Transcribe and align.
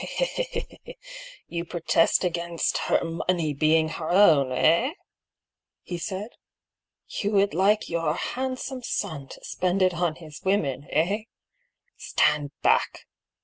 "You 1.47 1.63
protest 1.63 2.23
against 2.23 2.79
her 2.89 3.03
money 3.03 3.53
being 3.53 3.87
her 3.89 4.09
own, 4.09 4.51
eh?" 4.51 4.93
he 5.83 5.99
said." 5.99 6.31
You 7.19 7.33
would 7.33 7.53
like 7.53 7.87
your 7.87 8.15
handsome 8.15 8.81
son 8.81 9.27
to 9.27 9.45
spend 9.45 9.83
it 9.83 9.93
on 9.93 10.15
his 10.15 10.41
women, 10.43 10.87
eh? 10.89 11.25
Stand 11.97 12.49
back!" 12.63 13.05